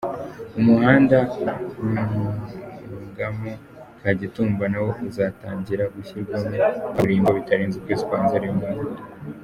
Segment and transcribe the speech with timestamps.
[0.59, 1.17] Umuhanda
[1.89, 6.49] Ntungamo-Kagitumba na wo uzatangira gushyirwamo
[6.93, 8.85] kaburimbo bitarenze ukwezi kwa Nzeri uyu mwaka.